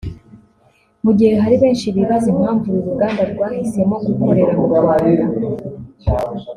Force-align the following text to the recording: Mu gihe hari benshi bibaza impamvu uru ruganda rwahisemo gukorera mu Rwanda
Mu 1.03 1.11
gihe 1.17 1.33
hari 1.43 1.55
benshi 1.63 1.85
bibaza 1.95 2.27
impamvu 2.33 2.65
uru 2.67 2.81
ruganda 2.87 3.23
rwahisemo 3.31 3.95
gukorera 4.05 4.51
mu 4.59 4.65
Rwanda 4.75 5.25